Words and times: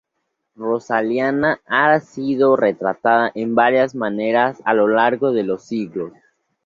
Rosalina 0.55 1.61
ha 1.67 1.99
sido 1.99 2.55
retratada 2.55 3.31
de 3.35 3.45
varias 3.47 3.93
maneras 3.93 4.59
a 4.65 4.73
lo 4.73 4.87
largo 4.87 5.31
de 5.31 5.43
los 5.43 5.63
siglos. 5.65 6.11